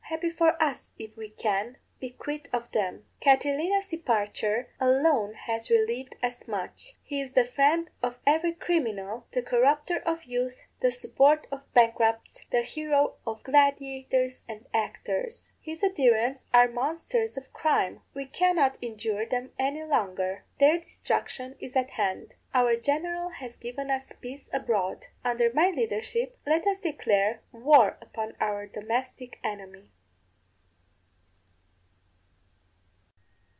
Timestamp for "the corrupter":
9.31-9.99